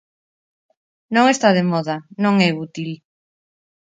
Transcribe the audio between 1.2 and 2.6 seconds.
está de moda, non é